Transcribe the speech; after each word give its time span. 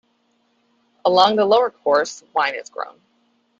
Along 1.05 1.35
the 1.35 1.45
lower 1.45 1.69
course, 1.69 2.23
wine 2.33 2.55
is 2.55 2.71
grown. 2.71 2.99